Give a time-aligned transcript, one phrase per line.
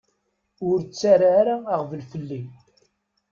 [0.69, 2.41] Ur ttara ara aɣbel fell-i.